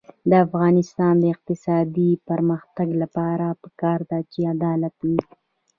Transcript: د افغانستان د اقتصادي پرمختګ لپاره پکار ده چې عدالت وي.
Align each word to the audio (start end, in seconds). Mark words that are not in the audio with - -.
د 0.29 0.31
افغانستان 0.45 1.13
د 1.19 1.23
اقتصادي 1.35 2.11
پرمختګ 2.29 2.87
لپاره 3.01 3.47
پکار 3.63 3.99
ده 4.09 4.19
چې 4.31 4.39
عدالت 4.53 4.95
وي. 5.05 5.19